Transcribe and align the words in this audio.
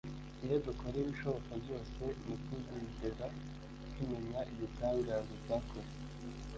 Iyo 0.43 0.57
dukora 0.65 0.95
ibishoboka 1.03 1.51
byose, 1.63 2.01
ntituzigera 2.21 3.25
tumenya 3.93 4.39
igitangaza 4.51 5.31
cyakozwe 5.45 5.95